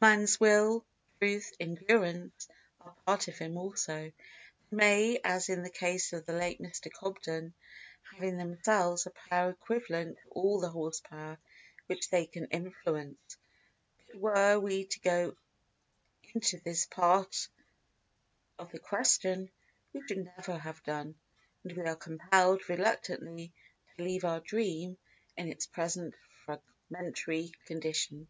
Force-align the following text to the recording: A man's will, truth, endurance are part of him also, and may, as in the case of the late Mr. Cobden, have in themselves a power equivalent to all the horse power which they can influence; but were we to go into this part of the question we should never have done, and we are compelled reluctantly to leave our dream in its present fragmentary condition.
A 0.00 0.04
man's 0.04 0.40
will, 0.40 0.84
truth, 1.20 1.52
endurance 1.60 2.48
are 2.80 2.90
part 3.06 3.28
of 3.28 3.38
him 3.38 3.56
also, 3.56 4.06
and 4.10 4.12
may, 4.72 5.20
as 5.22 5.48
in 5.48 5.62
the 5.62 5.70
case 5.70 6.12
of 6.12 6.26
the 6.26 6.32
late 6.32 6.60
Mr. 6.60 6.90
Cobden, 6.92 7.54
have 8.10 8.20
in 8.20 8.36
themselves 8.36 9.06
a 9.06 9.10
power 9.12 9.50
equivalent 9.50 10.18
to 10.18 10.28
all 10.30 10.58
the 10.58 10.70
horse 10.70 10.98
power 11.02 11.38
which 11.86 12.10
they 12.10 12.26
can 12.26 12.46
influence; 12.46 13.36
but 14.08 14.16
were 14.18 14.58
we 14.58 14.86
to 14.86 14.98
go 15.02 15.36
into 16.34 16.58
this 16.58 16.84
part 16.86 17.46
of 18.58 18.72
the 18.72 18.80
question 18.80 19.48
we 19.92 20.02
should 20.08 20.24
never 20.36 20.58
have 20.58 20.82
done, 20.82 21.14
and 21.62 21.76
we 21.76 21.84
are 21.84 21.94
compelled 21.94 22.68
reluctantly 22.68 23.52
to 23.94 24.02
leave 24.02 24.24
our 24.24 24.40
dream 24.40 24.98
in 25.36 25.46
its 25.46 25.64
present 25.68 26.16
fragmentary 26.44 27.52
condition. 27.66 28.26